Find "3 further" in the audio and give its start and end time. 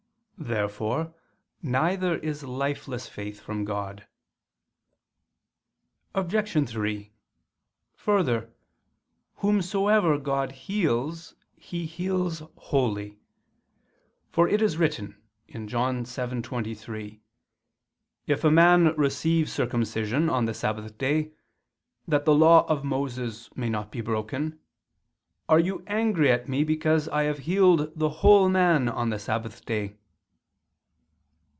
6.67-8.49